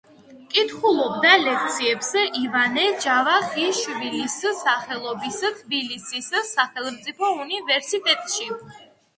[0.53, 2.09] კითხულობდა ლექციებს
[2.39, 8.51] ივანე ჯავახიშვილის სახელობის თბილისის სახელმწიფო უნივერსიტეტში.